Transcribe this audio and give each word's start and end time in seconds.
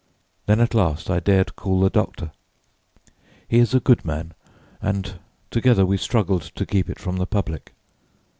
Then 0.47 0.59
at 0.59 0.73
last 0.73 1.11
I 1.11 1.19
dared 1.19 1.55
call 1.55 1.79
the 1.81 1.91
doctor. 1.91 2.31
He 3.47 3.59
is 3.59 3.75
a 3.75 3.79
good 3.79 4.03
man, 4.03 4.33
and 4.81 5.19
together 5.51 5.85
we 5.85 5.97
struggled 5.97 6.41
to 6.41 6.65
keep 6.65 6.89
it 6.89 6.97
from 6.97 7.17
the 7.17 7.27
public. 7.27 7.71